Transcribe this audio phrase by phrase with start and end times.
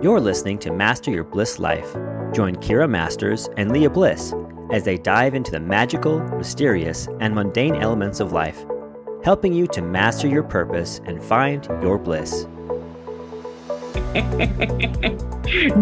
[0.00, 1.92] You're listening to Master Your Bliss Life.
[2.32, 4.32] Join Kiera Masters and Lia Bliss
[4.70, 8.64] as they dive into the magical, mysterious, and mundane elements of life,
[9.24, 12.46] helping you to master your purpose and find your bliss.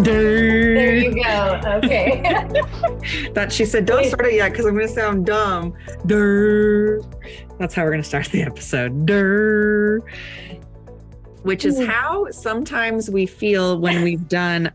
[0.02, 1.60] there you go.
[1.84, 2.22] Okay.
[3.34, 5.74] that she said, don't start it yet because I'm going to sound dumb.
[6.06, 7.02] Durr.
[7.58, 9.04] That's how we're going to start the episode.
[9.04, 10.00] Durr.
[11.46, 14.72] Which is how sometimes we feel when we've done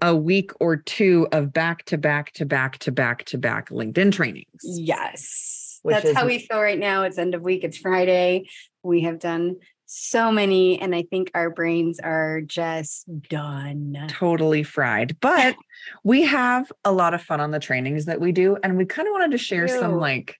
[0.00, 4.12] a week or two of back to back to back to back to back LinkedIn
[4.12, 4.46] trainings.
[4.62, 5.80] Yes.
[5.84, 7.02] That's is, how we feel right now.
[7.02, 8.48] It's end of week, it's Friday.
[8.84, 14.06] We have done so many, and I think our brains are just done.
[14.08, 15.18] Totally fried.
[15.20, 15.56] But
[16.04, 18.56] we have a lot of fun on the trainings that we do.
[18.62, 19.80] And we kind of wanted to share Ew.
[19.80, 20.36] some like,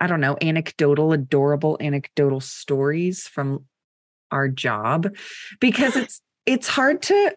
[0.00, 3.64] I don't know, anecdotal, adorable anecdotal stories from
[4.30, 5.14] our job
[5.60, 7.34] because it's it's hard to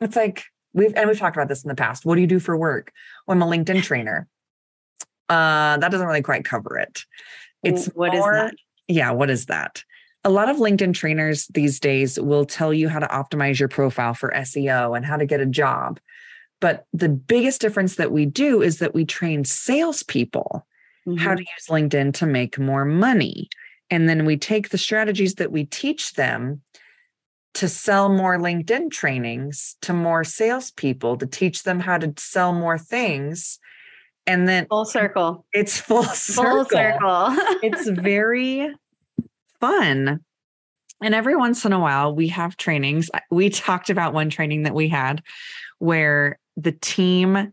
[0.00, 2.04] it's like we've and we've talked about this in the past.
[2.04, 2.92] What do you do for work?
[3.26, 4.28] Well, I'm a LinkedIn trainer.
[5.28, 7.04] Uh, that doesn't really quite cover it.
[7.62, 8.54] It's what more, is that?
[8.88, 9.84] Yeah, what is that?
[10.24, 14.12] A lot of LinkedIn trainers these days will tell you how to optimize your profile
[14.14, 16.00] for SEO and how to get a job.
[16.60, 20.66] But the biggest difference that we do is that we train salespeople
[21.06, 21.18] mm-hmm.
[21.18, 23.48] how to use LinkedIn to make more money.
[23.90, 26.62] And then we take the strategies that we teach them
[27.54, 32.78] to sell more LinkedIn trainings to more salespeople to teach them how to sell more
[32.78, 33.58] things.
[34.26, 35.44] And then full circle.
[35.52, 36.64] It's full circle.
[36.64, 37.26] Full circle.
[37.62, 38.72] it's very
[39.58, 40.20] fun.
[41.02, 43.10] And every once in a while, we have trainings.
[43.30, 45.22] We talked about one training that we had
[45.78, 47.52] where the team,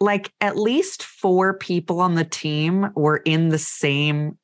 [0.00, 4.38] like at least four people on the team, were in the same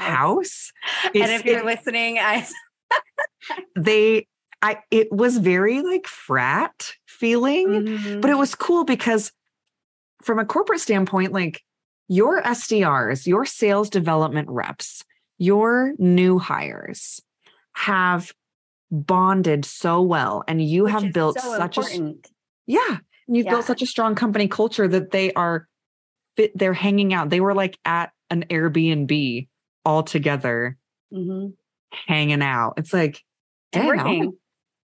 [0.00, 0.72] house.
[1.04, 2.46] and if you're listening, I
[3.76, 4.26] they
[4.62, 8.20] I it was very like frat feeling, mm-hmm.
[8.20, 9.32] but it was cool because
[10.22, 11.62] from a corporate standpoint, like
[12.08, 15.02] your SDRs, your sales development reps,
[15.38, 17.20] your new hires
[17.72, 18.32] have
[18.90, 22.26] bonded so well and you Which have built so such important.
[22.26, 22.30] a
[22.66, 23.50] yeah you've yeah.
[23.50, 25.66] built such a strong company culture that they are
[26.36, 29.48] fit they're hanging out they were like at an airbnb
[29.86, 30.76] all together
[31.12, 31.48] mm-hmm.
[32.06, 33.22] hanging out it's like
[33.72, 34.32] and working.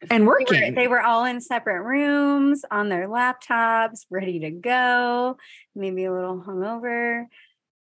[0.10, 0.60] And working.
[0.60, 5.38] They were, they were, all in separate rooms on their laptops, ready to go,
[5.76, 7.26] maybe a little hungover.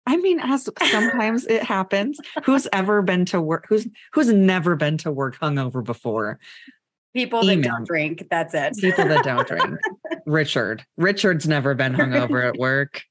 [0.07, 2.19] I mean, as sometimes it happens.
[2.45, 3.67] Who's ever been to work?
[3.69, 6.39] Who's who's never been to work hungover before?
[7.15, 7.57] People Email.
[7.57, 8.27] that don't drink.
[8.31, 8.79] That's it.
[8.79, 9.79] People that don't drink.
[10.27, 10.85] Richard.
[10.97, 13.03] Richard's never been hungover at work.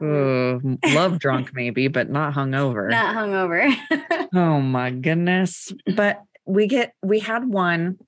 [0.00, 2.90] Love drunk maybe, but not hungover.
[2.90, 4.28] Not hungover.
[4.34, 5.72] oh my goodness.
[5.96, 7.98] But we get we had one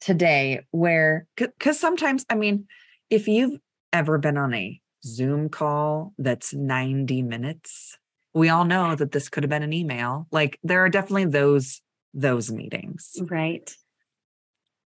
[0.00, 1.26] today where
[1.58, 2.66] cuz sometimes I mean,
[3.10, 3.58] if you've
[3.92, 7.96] ever been on a Zoom call that's 90 minutes,
[8.34, 10.26] we all know that this could have been an email.
[10.30, 11.80] Like there are definitely those
[12.12, 13.16] those meetings.
[13.22, 13.70] Right.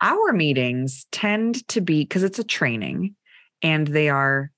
[0.01, 3.17] Our meetings tend to be cuz it's a training
[3.63, 4.53] and they are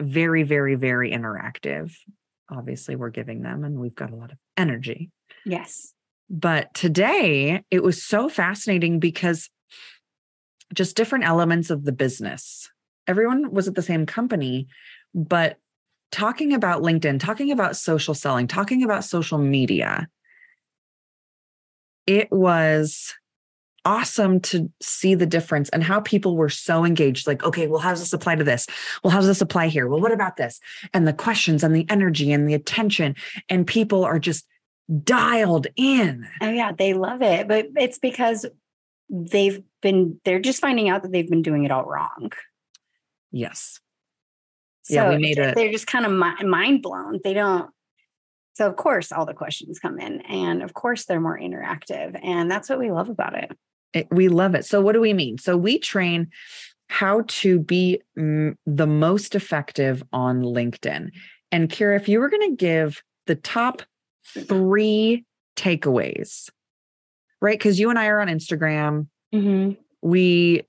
[0.00, 1.92] very, very, very interactive.
[2.50, 5.10] Obviously, we're giving them and we've got a lot of energy.
[5.44, 5.94] Yes.
[6.28, 9.48] But today it was so fascinating because
[10.72, 12.70] just different elements of the business.
[13.06, 14.68] Everyone was at the same company,
[15.14, 15.56] but
[16.12, 20.08] talking about LinkedIn, talking about social selling, talking about social media,
[22.06, 23.14] it was
[23.84, 27.90] awesome to see the difference and how people were so engaged like okay well how
[27.90, 28.66] does this apply to this?
[29.02, 29.88] Well how does this apply here?
[29.88, 30.60] Well what about this?
[30.92, 33.16] And the questions and the energy and the attention
[33.48, 34.46] and people are just
[35.04, 36.26] dialed in.
[36.40, 38.46] Oh yeah they love it but it's because
[39.08, 42.32] they've been they're just finding out that they've been doing it all wrong.
[43.32, 43.80] Yes.
[44.82, 47.20] So yeah we made it they're just kind of mind blown.
[47.22, 47.70] They don't
[48.54, 52.50] so of course all the questions come in and of course they're more interactive and
[52.50, 53.50] that's what we love about it
[53.92, 54.64] it, we love it.
[54.64, 55.38] So, what do we mean?
[55.38, 56.28] So, we train
[56.88, 61.10] how to be m- the most effective on LinkedIn.
[61.52, 63.82] And Kiera, if you were going to give the top
[64.26, 65.24] three
[65.56, 66.50] takeaways,
[67.40, 67.58] right?
[67.58, 69.08] Because you and I are on Instagram.
[69.34, 69.72] Mm-hmm.
[70.02, 70.62] We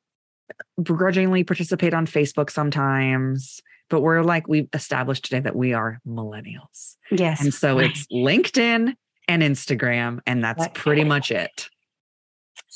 [0.81, 6.97] begrudgingly participate on Facebook sometimes, but we're like, we've established today that we are millennials.
[7.09, 7.41] Yes.
[7.41, 8.93] And so it's LinkedIn
[9.27, 11.69] and Instagram, and that's pretty much it.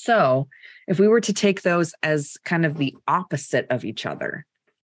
[0.06, 0.48] So,
[0.88, 4.46] if we were to take those as kind of the opposite of each other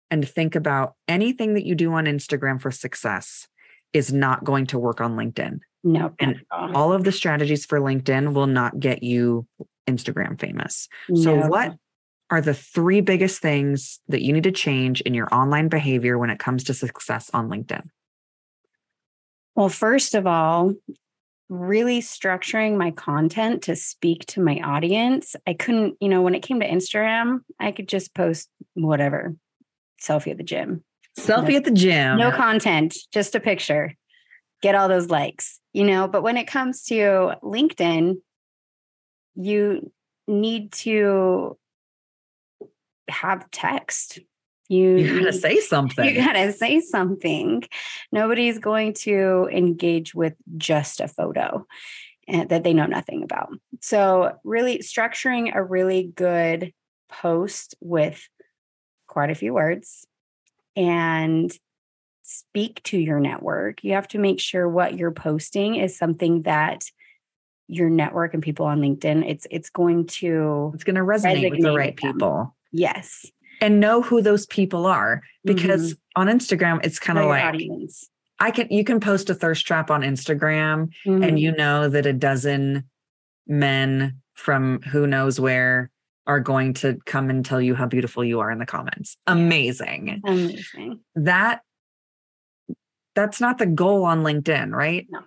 [0.10, 3.46] and think about anything that you do on Instagram for success
[3.92, 5.60] is not going to work on LinkedIn.
[5.84, 6.14] No.
[6.20, 9.46] And all of the strategies for LinkedIn will not get you
[9.90, 10.88] Instagram famous.
[11.10, 11.22] No.
[11.22, 11.76] So, what
[12.30, 16.30] are the three biggest things that you need to change in your online behavior when
[16.30, 17.90] it comes to success on LinkedIn?
[19.56, 20.76] Well, first of all,
[21.50, 25.36] really structuring my content to speak to my audience.
[25.48, 29.36] I couldn't, you know, when it came to Instagram, I could just post whatever
[30.02, 30.84] selfie at the gym.
[31.18, 32.18] Selfie no, at the gym.
[32.18, 33.96] No content, just a picture.
[34.62, 36.08] Get all those likes, you know.
[36.08, 38.18] But when it comes to LinkedIn,
[39.36, 39.92] you
[40.28, 41.58] need to
[43.10, 44.20] have text.
[44.70, 46.06] You, you gotta say something.
[46.06, 47.64] You gotta say something.
[48.12, 51.66] Nobody's going to engage with just a photo
[52.28, 53.50] eh, that they know nothing about.
[53.82, 56.72] So, really structuring a really good
[57.10, 58.30] post with
[59.08, 60.06] quite a few words
[60.76, 61.52] and
[62.22, 63.84] speak to your network.
[63.84, 66.86] You have to make sure what you're posting is something that
[67.68, 71.62] your network and people on LinkedIn, it's it's going to it's going to resonate with
[71.62, 72.56] the right people.
[72.72, 73.26] Yes.
[73.62, 76.22] And know who those people are because mm-hmm.
[76.22, 78.10] on Instagram it's kind of like audience.
[78.40, 81.24] I can you can post a thirst trap on Instagram mm-hmm.
[81.24, 82.86] and you know that a dozen
[83.48, 85.92] men from who knows where
[86.26, 89.18] are going to come and tell you how beautiful you are in the comments.
[89.28, 90.22] Amazing.
[90.24, 91.00] Amazing.
[91.16, 91.62] That
[93.16, 95.08] that's not the goal on LinkedIn, right?
[95.10, 95.22] No.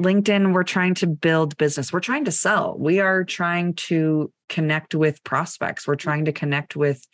[0.00, 1.92] LinkedIn, we're trying to build business.
[1.92, 2.76] We're trying to sell.
[2.78, 5.86] We are trying to connect with prospects.
[5.86, 7.06] We're trying to connect with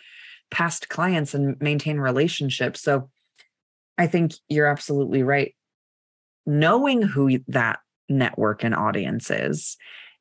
[0.52, 2.80] past clients and maintain relationships.
[2.80, 3.10] So
[3.98, 5.54] I think you're absolutely right.
[6.46, 9.76] Knowing who that network and audience is,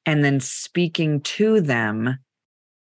[0.06, 2.18] and then speaking to them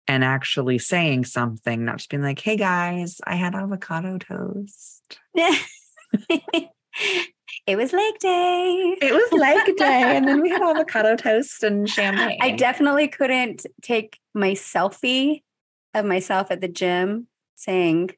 [0.08, 5.20] and actually saying something, not just being like, hey guys, I had avocado toast.
[5.36, 6.70] it
[7.76, 8.98] was leg day.
[9.02, 10.16] It was leg day.
[10.16, 12.38] and then we had avocado toast and champagne.
[12.42, 15.42] I definitely couldn't take my selfie
[15.96, 18.12] of myself at the gym saying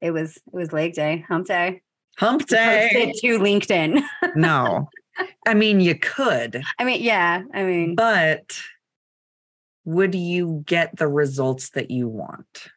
[0.00, 1.82] it was it was leg day, hump day.
[2.18, 3.12] Hump day.
[3.20, 4.02] to LinkedIn.
[4.36, 4.88] no.
[5.46, 6.62] I mean, you could.
[6.78, 7.42] I mean, yeah.
[7.52, 8.60] I mean, but
[9.84, 12.68] would you get the results that you want?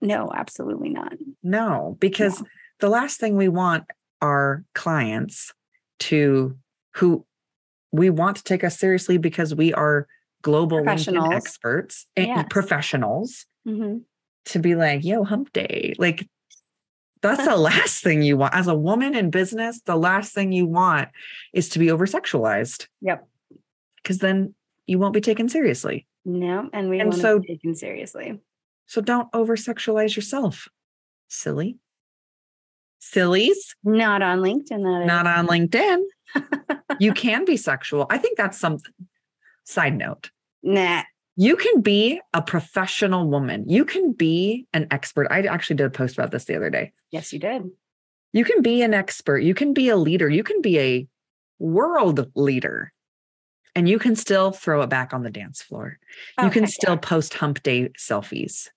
[0.00, 1.14] No, absolutely not.
[1.42, 2.46] No, because no.
[2.80, 3.84] the last thing we want
[4.20, 5.52] our clients
[6.00, 6.56] to
[6.96, 7.24] who
[7.92, 10.06] we want to take us seriously because we are
[10.42, 12.46] global experts and yes.
[12.50, 13.98] professionals mm-hmm.
[14.46, 15.94] to be like, yo, hump day.
[15.98, 16.28] Like
[17.22, 18.54] that's the last thing you want.
[18.54, 21.08] As a woman in business, the last thing you want
[21.52, 22.86] is to be over sexualized.
[23.00, 23.26] Yep.
[24.02, 24.54] Because then
[24.86, 26.06] you won't be taken seriously.
[26.24, 28.40] No, and we and want so, be taken seriously.
[28.86, 30.68] So don't over sexualize yourself,
[31.28, 31.78] silly.
[32.98, 33.74] Sillies.
[33.82, 34.68] Not on LinkedIn.
[34.68, 36.02] That Not on LinkedIn.
[37.00, 38.06] you can be sexual.
[38.10, 38.92] I think that's something.
[39.64, 40.30] Side note.
[40.62, 41.02] Nah.
[41.36, 43.68] You can be a professional woman.
[43.68, 45.28] You can be an expert.
[45.30, 46.92] I actually did a post about this the other day.
[47.10, 47.70] Yes, you did.
[48.32, 49.38] You can be an expert.
[49.38, 50.28] You can be a leader.
[50.28, 51.08] You can be a
[51.58, 52.92] world leader
[53.74, 55.98] and you can still throw it back on the dance floor.
[56.38, 57.00] Oh, you can still yeah.
[57.00, 58.68] post hump day selfies.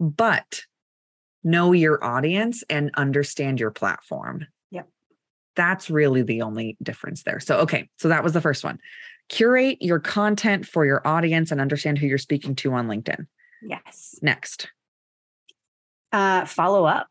[0.00, 0.62] But
[1.44, 4.46] know your audience and understand your platform.
[4.70, 4.88] Yep.
[5.54, 7.38] That's really the only difference there.
[7.38, 7.88] So, okay.
[7.98, 8.78] So that was the first one.
[9.28, 13.26] Curate your content for your audience and understand who you're speaking to on LinkedIn.
[13.62, 14.18] Yes.
[14.22, 14.68] Next.
[16.12, 17.08] Uh, follow up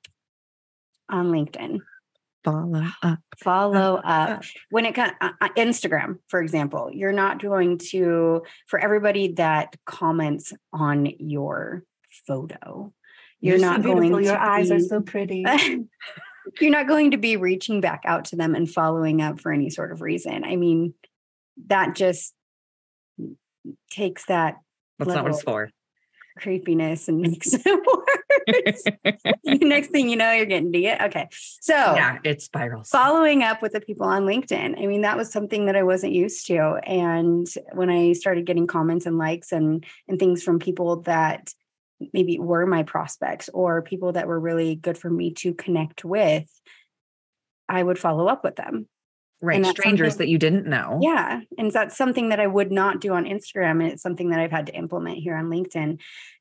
[1.10, 1.79] on LinkedIn.
[2.43, 3.20] Follow up.
[3.41, 4.43] follow up.
[4.70, 9.77] when it comes uh, uh, instagram for example you're not going to for everybody that
[9.86, 11.84] comments on your
[12.27, 12.91] photo
[13.43, 15.46] you're, you're not so going to your eyes be, are so pretty.
[16.62, 19.70] You're not going to be reaching back out to them and following up for any
[19.70, 20.46] sort of reason.
[20.46, 20.93] I mean
[21.67, 22.33] that just
[23.91, 24.55] takes that
[25.00, 25.69] that's not what it's for
[26.38, 27.63] creepiness and makes it
[28.45, 28.83] worse.
[29.45, 31.01] Next thing you know, you're getting to it.
[31.01, 31.27] Okay.
[31.62, 32.89] So yeah, it spirals.
[32.89, 34.81] Following up with the people on LinkedIn.
[34.81, 36.79] I mean, that was something that I wasn't used to.
[36.86, 41.53] And when I started getting comments and likes and and things from people that
[42.13, 46.50] maybe were my prospects or people that were really good for me to connect with,
[47.69, 48.88] I would follow up with them.
[49.45, 49.65] Right.
[49.65, 51.00] Strangers that you didn't know.
[51.01, 51.41] Yeah.
[51.57, 53.83] And that's something that I would not do on Instagram.
[53.83, 56.00] And it's something that I've had to implement here on LinkedIn.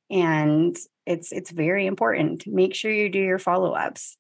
[0.09, 2.47] And it's it's very important.
[2.47, 4.17] Make sure you do your follow-ups.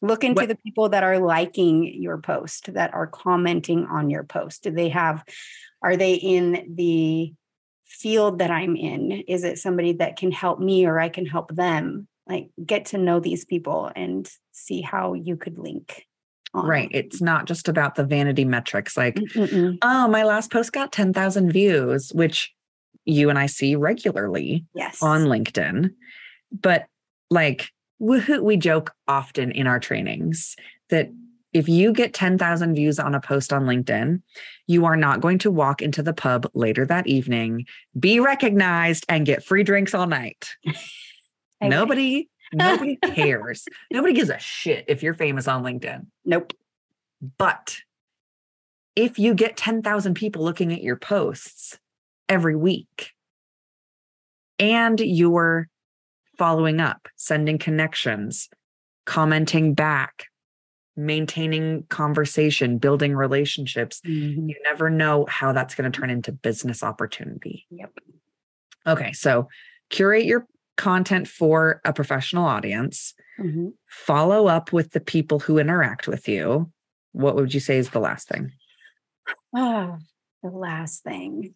[0.00, 0.48] Look into what?
[0.48, 4.62] the people that are liking your post, that are commenting on your post.
[4.62, 5.24] Do they have,
[5.82, 7.34] are they in the
[7.84, 9.10] field that I'm in?
[9.26, 12.06] Is it somebody that can help me or I can help them?
[12.28, 16.04] Like get to know these people and see how you could link
[16.54, 16.88] Right.
[16.92, 19.78] It's not just about the vanity metrics like, Mm-mm.
[19.82, 22.52] oh, my last post got 10,000 views, which
[23.04, 25.02] you and I see regularly Yes.
[25.02, 25.90] on LinkedIn.
[26.50, 26.86] But
[27.30, 30.56] like woohoo, we joke often in our trainings
[30.88, 31.10] that
[31.52, 34.22] if you get 10,000 views on a post on LinkedIn,
[34.66, 37.64] you are not going to walk into the pub later that evening,
[37.98, 40.50] be recognized, and get free drinks all night.
[41.62, 43.66] Nobody, nobody cares.
[43.90, 46.06] Nobody gives a shit if you're famous on LinkedIn.
[46.24, 46.52] Nope.
[47.38, 47.78] But
[48.96, 51.78] if you get 10,000 people looking at your posts
[52.28, 53.12] every week
[54.58, 55.68] and you're
[56.36, 58.48] following up, sending connections,
[59.06, 60.26] commenting back,
[60.96, 64.48] maintaining conversation, building relationships, Mhm.
[64.48, 67.66] you never know how that's going to turn into business opportunity.
[67.70, 67.92] Yep.
[68.86, 69.48] Okay, so
[69.90, 70.46] curate your
[70.78, 73.74] content for a professional audience, Mhm.
[73.86, 76.72] follow up with the people who interact with you.
[77.12, 78.52] What would you say is the last thing?
[79.54, 79.98] Oh,
[80.42, 81.54] the last thing.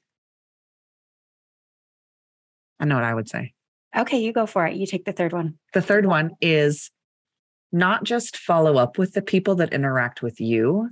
[2.79, 3.55] I know what I would say.
[3.97, 4.75] Okay, you go for it.
[4.77, 5.59] You take the third one.
[5.73, 6.91] The third one is
[7.71, 10.91] not just follow up with the people that interact with you,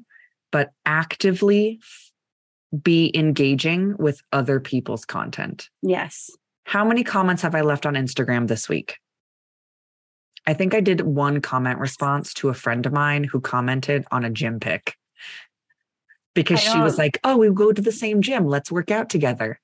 [0.52, 1.80] but actively
[2.82, 5.68] be engaging with other people's content.
[5.82, 6.30] Yes.
[6.70, 8.98] How many comments have I left on Instagram this week?
[10.46, 14.24] I think I did one comment response to a friend of mine who commented on
[14.24, 14.94] a gym pic
[16.32, 17.02] because she was oh.
[17.02, 18.46] like, Oh, we go to the same gym.
[18.46, 19.58] Let's work out together.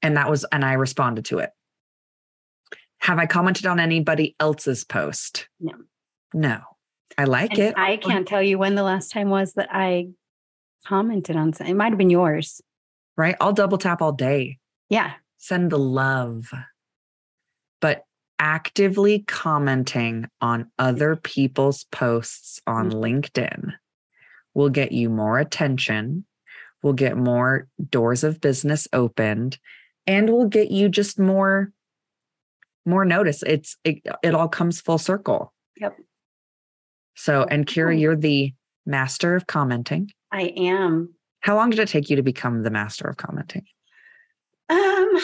[0.00, 1.50] And that was, and I responded to it.
[2.98, 5.48] Have I commented on anybody else's post?
[5.58, 5.72] No.
[6.32, 6.60] No.
[7.18, 7.74] I like And it.
[7.76, 10.10] I can't tell you when the last time was that I
[10.86, 11.74] commented on something.
[11.74, 12.60] It might have been yours.
[13.16, 13.34] Right.
[13.40, 14.58] I'll double tap all day.
[14.88, 15.14] Yeah.
[15.42, 16.52] Send the love.
[17.80, 18.04] But
[18.38, 23.00] actively commenting on other people's posts on Mhm.
[23.00, 23.72] LinkedIn
[24.54, 26.26] will get you more attention,
[26.80, 29.58] will get more doors of business opened,
[30.06, 31.72] and will get you just more
[32.84, 33.42] more notice.
[33.44, 35.52] It's it, it all comes full circle.
[35.76, 35.98] Yep.
[37.14, 38.54] So, and Kiera, you're the
[38.86, 40.12] master of commenting.
[40.30, 41.14] I am.
[41.40, 43.66] How long did it take you to become the master of commenting?
[44.72, 45.20] Um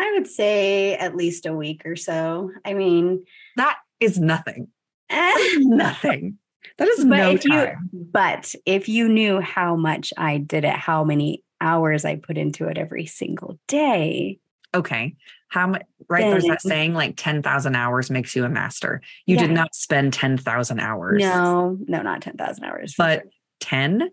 [0.00, 2.52] I would say at least a week or so.
[2.64, 3.24] I mean,
[3.56, 4.68] That is nothing.
[5.10, 6.38] Nothing.
[6.76, 7.90] That is but no if you time.
[7.92, 12.68] but if you knew how much I did it, how many hours I put into
[12.68, 14.38] it every single day.
[14.74, 15.16] okay.
[15.50, 15.82] How much?
[16.10, 16.24] Right?
[16.24, 19.00] There's that saying like 10,000 hours makes you a master.
[19.24, 21.22] You did not spend 10,000 hours.
[21.22, 22.94] No, no, not 10,000 hours.
[22.98, 23.30] But sure.
[23.60, 24.10] 10,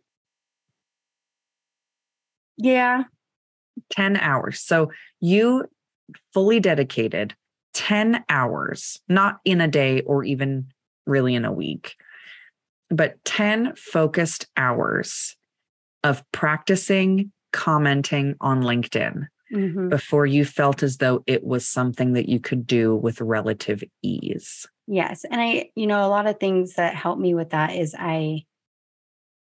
[2.58, 3.04] yeah,
[3.92, 4.62] 10 hours.
[4.62, 5.66] So you
[6.34, 7.36] fully dedicated
[7.74, 10.68] 10 hours, not in a day or even
[11.06, 11.96] really in a week,
[12.90, 15.36] but 10 focused hours
[16.04, 22.30] of practicing commenting on LinkedIn mhm, before you felt as though it was something that
[22.30, 24.68] you could do with relative ease.
[24.88, 25.26] yes.
[25.30, 28.44] And I, you know, a lot of things that help me with that is I,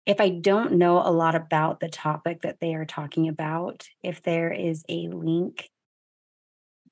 [0.06, 4.22] if I don't know a lot about the topic that they are talking about, if
[4.22, 5.68] there is a link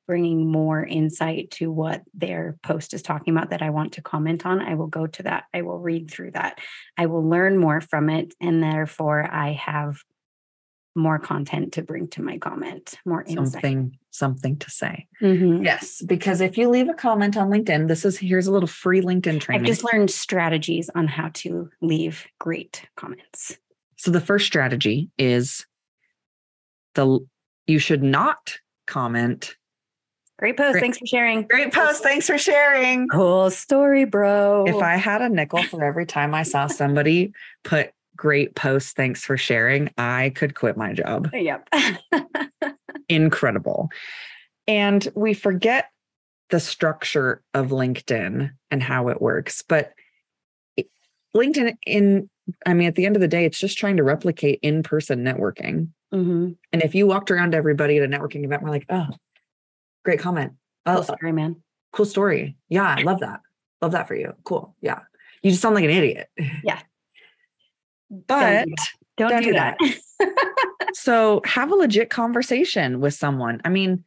[0.07, 4.45] bringing more insight to what their post is talking about that I want to comment
[4.45, 5.45] on, I will go to that.
[5.55, 6.59] I will read through that.
[6.99, 8.35] I will learn more from it.
[8.41, 10.03] And therefore, I have
[10.95, 13.53] more content to bring to my comment, more insight.
[13.53, 15.07] Something, something to say.
[15.21, 15.65] Mhm.
[15.65, 19.01] Yes, because if you leave a comment on LinkedIn, this is here's a little free
[19.01, 19.63] LinkedIn training.
[19.63, 23.59] I've just learned strategies on how to leave great comments.
[23.97, 25.67] so the first strategy is
[26.95, 27.21] the
[27.67, 29.57] you should not comment.
[30.39, 30.73] Great post.
[30.73, 30.81] Great.
[30.83, 31.43] Thanks for sharing.
[31.43, 32.03] Great post.
[32.03, 33.09] Thanks for sharing.
[33.09, 34.65] Cool story, bro.
[34.67, 37.33] If I had a nickel for every time I saw somebody
[37.63, 41.31] put great post, thanks for sharing, I could quit my job.
[41.33, 41.69] Yep.
[43.09, 43.91] incredible.
[44.67, 45.91] And we forget
[46.51, 49.63] the structure of LinkedIn and how it works.
[49.67, 49.93] But
[51.37, 52.31] LinkedIn, in,
[52.67, 55.25] I mean, at the end of the day, it's just trying to replicate in person
[55.25, 55.89] networking.
[56.13, 59.09] hmm And if you walked around everybody at a networking event, we're like, oh,
[60.05, 60.53] great comment.
[60.87, 61.57] Cool Oh, story, man.
[61.93, 62.57] cool story.
[62.69, 63.41] Yeah, I love that.
[63.83, 64.35] Love that for you.
[64.45, 64.75] Cool.
[64.81, 65.01] Yeah.
[65.43, 66.29] You just sound like an idiot.
[66.63, 66.81] Yeah.
[68.11, 68.67] But
[69.17, 69.77] Don't, Don't do, do that.
[70.95, 73.61] so have a legit conversation with someone.
[73.65, 74.05] I mean,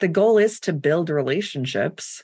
[0.00, 2.22] the goal is to build relationships.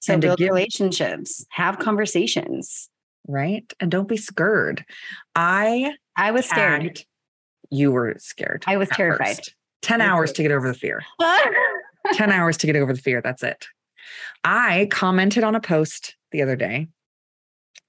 [0.00, 2.88] so And to build give- relationships, have conversations.
[3.26, 3.70] right?
[3.80, 4.84] And don't be scared.
[5.34, 6.82] I I was scared.
[6.82, 7.06] tagged-
[7.70, 8.64] You were scared.
[8.66, 9.36] I was terrified.
[9.36, 9.54] first.
[9.82, 11.02] 10 Me hours to get over the fear.
[12.12, 13.20] 10 hours to get over the fear.
[13.22, 13.66] That's it.
[14.44, 16.88] I commented on a post the other day.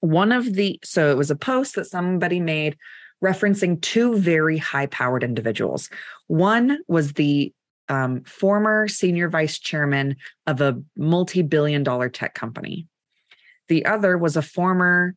[0.00, 2.76] One of the, so it was a post that somebody made
[3.22, 5.88] referencing two very high powered individuals.
[6.26, 7.52] One was the
[7.88, 12.86] um, former senior vice chairman of a multi billion dollar tech company.
[13.68, 15.14] The other was a former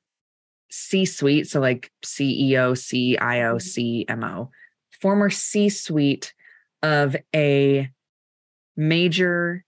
[0.69, 4.49] C suite, so like CEO, CIO, CMO,
[5.01, 6.33] former C suite
[6.83, 7.89] of a
[8.75, 9.63] major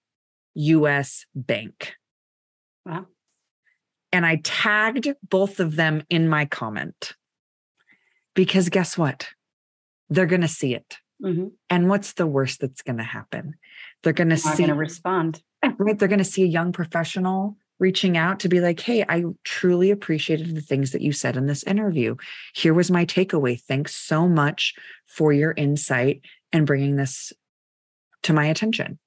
[0.56, 1.94] US bank.
[2.86, 3.08] Wow.
[4.12, 7.14] And I tagged both of them in my comment
[8.36, 9.30] because guess what?
[10.10, 10.98] They're going to see it.
[11.24, 11.48] Mm-hmm.
[11.70, 13.56] And what's the worst that's going to happen?
[14.04, 15.42] They're going to see going to respond.
[15.78, 15.98] right.
[15.98, 19.92] They're going to see a young professional reaching out to be like, Hey, I truly
[19.92, 22.16] appreciated the things that you said in this interview.
[22.56, 23.60] Here was my takeaway.
[23.60, 24.74] Thanks so much
[25.06, 27.34] for your insight and bringing this
[28.24, 29.00] to my attention.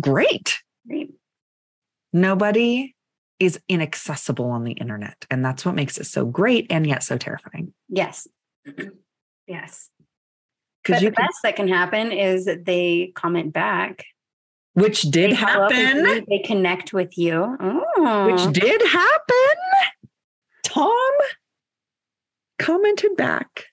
[0.00, 0.60] Great.
[0.86, 1.14] Great.
[2.12, 2.94] Nobody
[3.38, 5.24] is inaccessible on the internet.
[5.30, 7.72] And that's what makes it so great and yet so terrifying.
[7.88, 8.28] Yes.
[9.46, 9.88] yes.
[10.82, 14.04] Because But you the can, best that can happen is they comment back.
[14.74, 16.04] which did They follow up with happen.
[16.04, 17.56] you, They connect with you.
[17.60, 18.30] Oh.
[18.30, 19.56] which did happen.
[20.64, 21.10] Tom
[22.58, 23.66] commented back.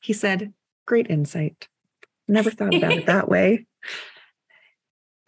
[0.00, 0.52] He said,
[0.86, 1.68] Great insight.
[2.28, 3.66] Never thought about it that way.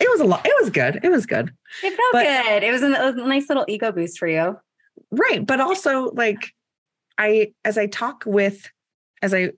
[0.00, 0.44] It was a lot.
[0.44, 1.00] It was good.
[1.02, 1.52] It was good.
[1.82, 2.62] It felt But- good.
[2.62, 4.58] It was a, it was a nice little ego boost for you.
[5.10, 5.44] Right.
[5.44, 6.52] But also, like,
[7.18, 8.68] I, as I talk with,
[9.22, 9.52] as I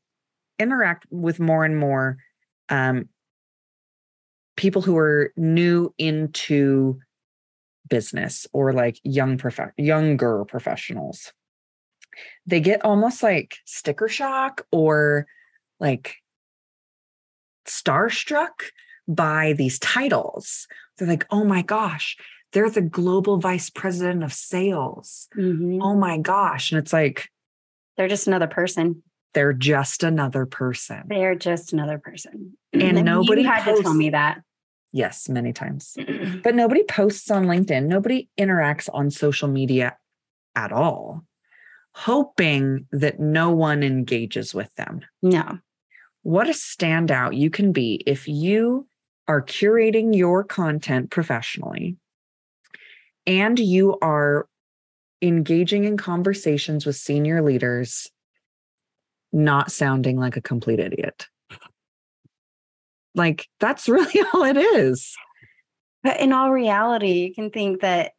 [0.58, 2.18] interact with more and more
[2.68, 3.08] um,
[4.56, 6.98] people who are new into
[7.88, 11.32] business or like young prof- younger professionals
[12.46, 15.26] they get almost like sticker shock or
[15.78, 16.16] like
[17.66, 18.62] starstruck
[19.08, 20.66] by these titles
[20.98, 22.16] they're like oh my gosh
[22.52, 25.78] they're the global vice president of sales Mhm.
[25.82, 27.28] oh my gosh and it's like
[27.96, 29.02] They're just another person.
[29.34, 32.56] they're just another person They're just another person.
[32.72, 34.40] And nobody you had to tell me that.
[34.92, 35.96] yes many times
[36.42, 39.96] but nobody posts on linkedin nobody interacts on social media
[40.54, 41.22] at all
[41.94, 45.58] hoping that no one engages with them no.
[46.22, 48.86] what a standout you can be if you
[49.28, 51.96] are curating your content professionally
[53.26, 54.48] and you are
[55.22, 58.10] engaging in conversations with senior leaders
[59.32, 61.26] not sounding like a complete idiot.
[63.14, 65.14] Like that's really all it is.
[66.02, 68.12] But in all reality, you can think that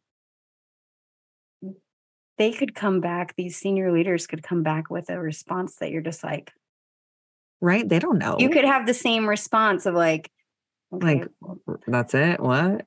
[2.36, 6.02] they could come back, these senior leaders could come back with a response that you're
[6.02, 6.52] just like,
[7.60, 7.88] right?
[7.88, 8.36] They don't know.
[8.38, 10.30] You could have the same response of like,
[10.90, 11.28] Like,
[11.86, 12.40] that's it?
[12.40, 12.84] What?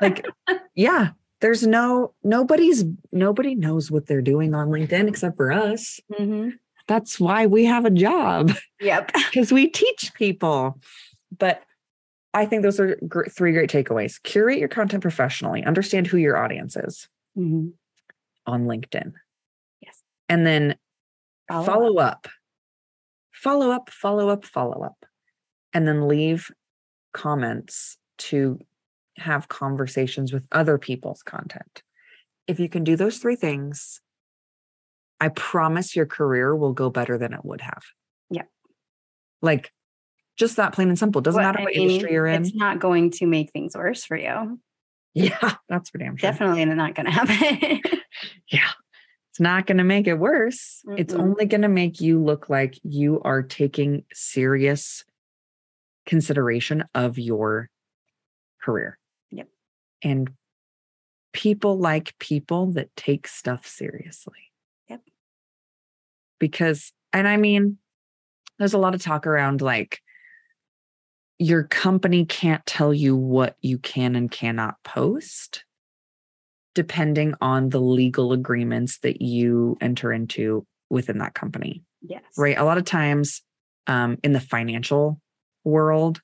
[0.00, 0.26] Like
[0.74, 5.98] yeah there's no nobody's nobody knows what they're doing on linkedin except for us.
[6.12, 6.52] Mhm.
[6.88, 8.52] that's why we have a job.
[8.80, 9.12] Yep.
[9.32, 10.78] because we teach people.
[11.36, 11.62] But
[12.34, 14.22] i think those are gr- three great takeaways.
[14.22, 15.64] Curate your content professionally.
[15.64, 17.72] Understand who your audience is Mhm.
[18.46, 19.12] on linkedin.
[19.80, 20.02] Yes.
[20.28, 20.76] and then
[21.48, 22.28] Follow follow, up.
[23.32, 25.04] follow up follow up follow up.
[25.74, 26.50] And then leave
[27.12, 28.58] comments to
[29.18, 31.82] have conversations with other people's content
[32.46, 34.00] if you can do those three things
[35.20, 37.82] i promise your career will go better than it would have
[38.30, 38.42] Yeah.
[39.42, 39.70] like
[40.36, 42.54] just that plain and simple doesn't Well, matter I what mean, industry you're in It's
[42.54, 44.58] not going to make things worse for you.
[45.14, 47.80] yeah that's for damn sure Definitely not going to happen.
[48.50, 48.70] Yeah.
[49.30, 50.82] It's not going to make it worse.
[50.98, 51.20] It's Mm-mm.
[51.20, 55.04] only going to make you look like you are taking serious
[56.06, 57.68] consideration of your
[58.60, 58.98] career.
[59.30, 59.48] Yep.
[60.02, 60.30] And
[61.32, 64.52] people like people that take stuff seriously.
[64.88, 65.00] Yep.
[66.38, 67.78] Because, and I mean,
[68.58, 70.00] there's a lot of talk around like
[71.38, 75.64] your company can't tell you what you can and cannot post
[76.74, 82.22] depending on the legal agreements that you enter into within that company yes.
[82.36, 83.42] right a lot of times
[83.88, 85.20] um, in the financial
[85.64, 86.20] world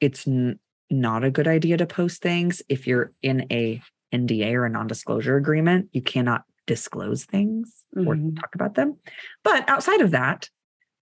[0.00, 0.58] it's n-
[0.90, 3.80] not a good idea to post things if you're in a
[4.12, 8.36] nda or a non-disclosure agreement you cannot disclose things or Mhm.
[8.40, 8.96] talk about them
[9.44, 10.48] but outside of that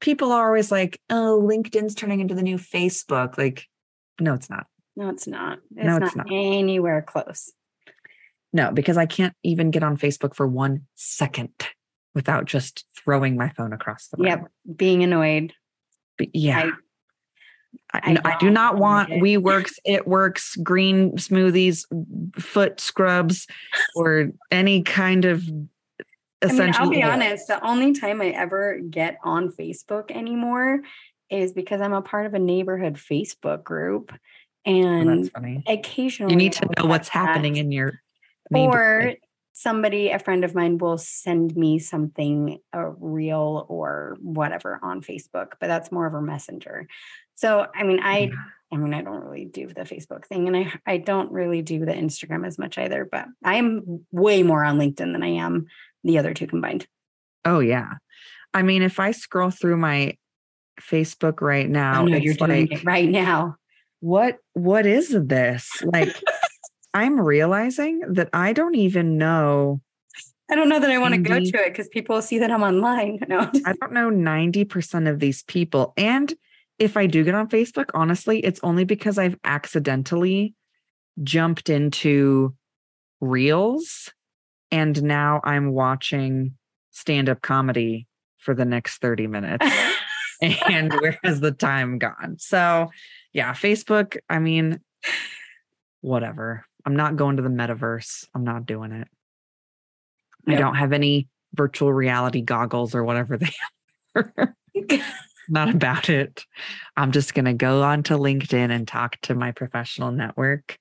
[0.00, 3.66] people are always like oh linkedin's turning into the new facebook like
[4.20, 5.58] no it's not No, it's not.
[5.76, 6.26] It's, No, not, it's not.
[6.32, 7.52] anywhere close.
[8.52, 11.50] No, because I can't even get on Facebook for one second
[12.14, 14.26] without just throwing my phone across the room.
[14.26, 14.46] Yep.
[14.74, 15.52] Being annoyed.
[16.16, 16.58] But yeah.
[16.60, 16.70] I,
[17.92, 19.20] I I do don't want it.
[19.20, 21.84] we works, it works, green smoothies,
[22.40, 23.46] foot scrubs,
[23.94, 25.42] or any kind of
[26.42, 26.86] essentially.
[26.86, 27.48] I mean, I'll be honest.
[27.48, 30.80] The only time I ever get on Facebook anymore
[31.30, 36.36] is because I'm a part of a neighborhood Facebook group, oh, and oh, occasionally you
[36.36, 38.00] need to know what's happening in your
[38.52, 39.14] or
[39.56, 45.52] somebody, a friend of mine, will send me something, a reel or whatever on Facebook,
[45.58, 46.86] but that's more of a messenger.
[47.36, 48.30] So, I mean, I,
[48.72, 51.84] I mean, I don't really do the Facebook thing, and I, I don't really do
[51.84, 53.08] the Instagram as much either.
[53.10, 55.66] But I am way more on LinkedIn than I am
[56.02, 56.86] the other two combined.
[57.44, 57.90] Oh yeah,
[58.52, 60.16] I mean, if I scroll through my
[60.80, 63.56] Facebook right now, you're like, doing it right now.
[64.00, 65.70] What what is this?
[65.84, 66.16] Like
[66.94, 69.82] I'm realizing that I don't even know.
[70.50, 72.62] I don't know that I want to go to it because people see that I'm
[72.62, 73.18] online.
[73.28, 75.92] No, I don't know 90% of these people.
[75.96, 76.32] And
[76.78, 80.54] if I do get on Facebook, honestly, it's only because I've accidentally
[81.22, 82.54] jumped into
[83.20, 84.12] reels
[84.70, 86.54] and now I'm watching
[86.90, 88.06] stand up comedy
[88.38, 89.66] for the next 30 minutes.
[90.68, 92.36] and where has the time gone?
[92.38, 92.90] So,
[93.32, 94.80] yeah, Facebook, I mean,
[96.00, 96.64] whatever.
[96.84, 98.26] I'm not going to the metaverse.
[98.34, 99.08] I'm not doing it.
[100.48, 103.50] I don't have any virtual reality goggles or whatever they
[104.14, 104.54] are.
[105.48, 106.44] not about it.
[106.96, 110.78] I'm just going to go onto LinkedIn and talk to my professional network.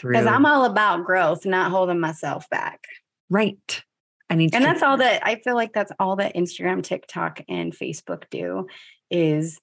[0.00, 2.84] Because I'm all about growth, not holding myself back.
[3.30, 3.82] Right.
[4.28, 7.72] I need And that's all that I feel like that's all that Instagram, TikTok, and
[7.72, 8.66] Facebook do
[9.10, 9.58] is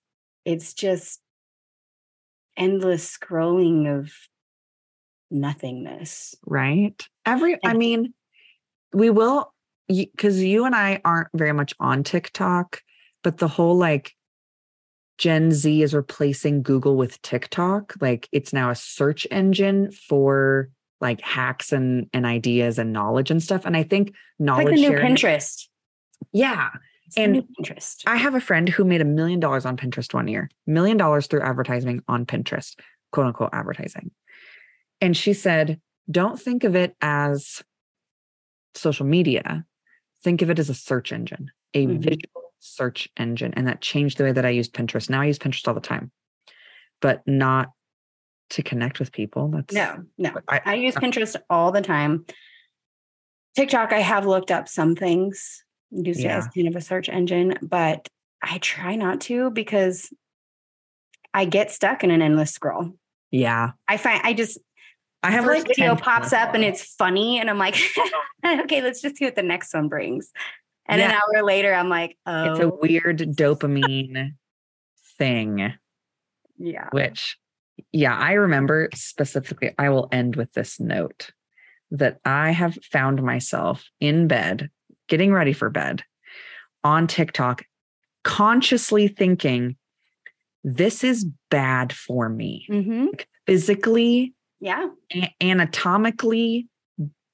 [0.46, 1.20] it's just
[2.58, 4.12] endless scrolling of
[5.30, 6.36] nothingness.
[6.46, 7.08] Right.
[7.26, 8.14] Every, I mean,
[8.94, 9.54] we will,
[9.88, 12.82] because you and I aren't very much on TikTok,
[13.24, 14.14] but the whole like
[15.18, 17.94] Gen Z is replacing Google with TikTok.
[18.02, 20.70] Like it's now a search engine for
[21.02, 23.66] like hacks and, and ideas and knowledge and stuff.
[23.66, 24.68] And I think knowledge.
[24.68, 25.68] Like the new Pinterest.
[26.32, 26.70] Yeah.
[27.06, 28.04] It's and Pinterest.
[28.08, 31.28] I have a friend who made a million dollars on Pinterest one year, million dollars
[31.28, 32.76] through advertising on Pinterest,
[33.12, 34.12] quote unquote advertising.
[35.02, 37.62] And she said, don't think of it as
[38.74, 39.66] social media.
[40.24, 42.00] Think of it as a search engine, a mm-hmm.
[42.02, 43.54] visual search engine.
[43.56, 45.10] And that changed the way that I use Pinterest.
[45.10, 46.12] Now I use Pinterest all the time,
[47.02, 47.70] but not
[48.52, 49.50] to connect with people.
[49.50, 50.34] That's no, no.
[50.48, 52.26] I, I use Pinterest all the time.
[53.56, 56.36] TikTok, I have looked up some things, used yeah.
[56.36, 58.08] it as kind of a search engine, but
[58.42, 60.12] I try not to because
[61.34, 62.94] I get stuck in an endless scroll.
[63.30, 63.72] Yeah.
[63.88, 64.60] I find I just
[65.22, 67.78] I have like video pops up and it's funny, and I'm like,
[68.46, 70.32] okay, let's just see what the next one brings.
[70.86, 71.10] And yeah.
[71.10, 74.34] an hour later, I'm like, oh, it's a weird dopamine
[75.18, 75.74] thing.
[76.58, 76.90] Yeah.
[76.92, 77.38] Which,
[77.92, 79.74] yeah, I remember specifically.
[79.78, 81.32] I will end with this note
[81.92, 84.70] that I have found myself in bed,
[85.08, 86.04] getting ready for bed
[86.84, 87.64] on TikTok,
[88.24, 89.78] consciously thinking,
[90.64, 92.66] this is bad for me.
[92.70, 93.08] Mm-hmm.
[93.46, 94.90] physically, yeah.
[95.14, 96.68] A- anatomically,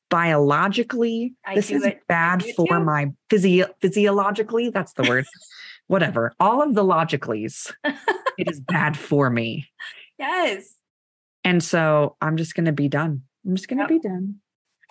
[0.09, 2.01] biologically, I this is it.
[2.07, 2.79] bad for too.
[2.83, 4.69] my physio- physiologically.
[4.69, 5.25] That's the word.
[5.87, 6.33] Whatever.
[6.39, 7.73] All of the logicallys,
[8.37, 9.69] it is bad for me.
[10.19, 10.75] Yes.
[11.45, 13.21] And so I'm just going to be done.
[13.45, 14.01] I'm just going to yep.
[14.01, 14.35] be done.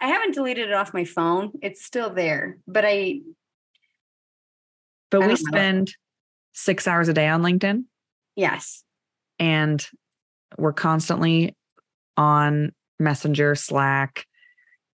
[0.00, 1.52] I haven't deleted it off my phone.
[1.60, 3.20] It's still there, but I.
[5.10, 5.94] But I we spend
[6.54, 7.84] six hours a day on LinkedIn.
[8.36, 8.84] Yes.
[9.38, 9.86] And
[10.56, 11.54] we're constantly
[12.16, 14.26] on Messenger, Slack,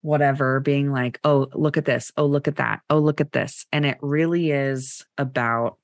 [0.02, 2.12] whatever, being like, oh, look at this.
[2.18, 2.82] Oh, look at that.
[2.90, 3.66] Oh, look at this.
[3.72, 5.78] And it really is about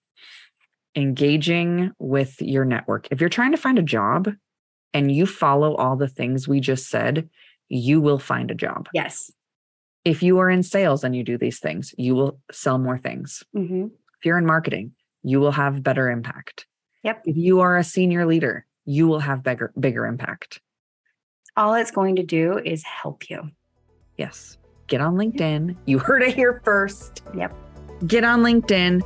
[0.96, 3.08] engaging with your network.
[3.12, 4.30] If you're trying to find a job
[4.94, 7.30] and you follow all the things we just said,
[7.70, 8.90] you will find a job.
[8.94, 9.32] Yes.
[10.04, 13.44] If you are in sales and you do these things, you will sell more things.
[13.56, 13.86] Mm-hmm.
[13.86, 16.66] If you're in marketing, you will have better impact.
[17.04, 17.24] Yep.
[17.26, 20.62] If you are a senior leader, you will have bigger bigger impact
[21.58, 23.50] all it's going to do is help you.
[24.18, 24.58] Yes.
[24.88, 25.76] Get on LinkedIn.
[25.86, 27.24] You heard it here first.
[27.36, 27.54] Yep.
[28.08, 29.02] Get on LinkedIn.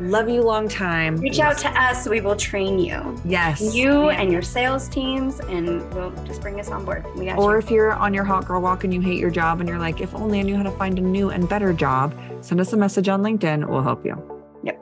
[0.00, 1.16] Love you long time.
[1.16, 2.08] Reach out to us.
[2.08, 3.20] We will train you.
[3.24, 3.74] Yes.
[3.74, 7.04] You and your sales teams, and we'll just bring us on board.
[7.16, 7.58] We got or you.
[7.58, 10.00] if you're on your hot girl walk and you hate your job and you're like,
[10.00, 12.76] if only I knew how to find a new and better job, send us a
[12.76, 13.68] message on LinkedIn.
[13.68, 14.14] We'll help you.
[14.62, 14.80] Yep.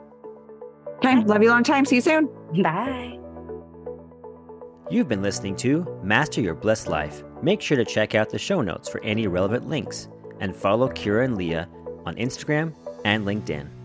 [0.97, 1.23] Okay.
[1.23, 1.85] Love you long time.
[1.85, 2.29] See you soon.
[2.61, 3.16] Bye.
[4.89, 7.21] You've been listening to Master Your Bliss Life.
[7.41, 10.07] Make sure to check out the show notes for any relevant links
[10.39, 11.67] and follow Kiera and Lia
[12.05, 12.73] on Instagram
[13.03, 13.76] and LinkedIn.